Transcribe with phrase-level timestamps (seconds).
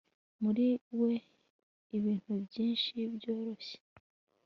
[0.41, 0.67] Muri
[0.99, 1.11] we
[1.97, 3.77] ibintu byinshi byoroshye